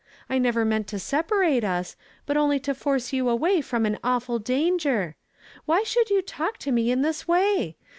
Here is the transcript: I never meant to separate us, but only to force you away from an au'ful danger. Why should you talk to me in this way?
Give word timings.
I 0.31 0.39
never 0.39 0.65
meant 0.65 0.87
to 0.87 0.97
separate 0.97 1.63
us, 1.63 1.95
but 2.25 2.35
only 2.35 2.59
to 2.61 2.73
force 2.73 3.13
you 3.13 3.29
away 3.29 3.61
from 3.61 3.85
an 3.85 3.99
au'ful 4.03 4.43
danger. 4.43 5.15
Why 5.65 5.83
should 5.83 6.09
you 6.09 6.23
talk 6.23 6.57
to 6.61 6.71
me 6.71 6.89
in 6.89 7.03
this 7.03 7.27
way? 7.27 7.77